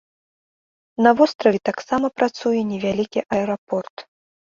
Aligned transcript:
На 1.07 1.11
востраве 1.19 1.59
таксама 1.69 2.07
працуе 2.21 2.61
невялікі 2.71 3.19
аэрапорт. 3.37 3.95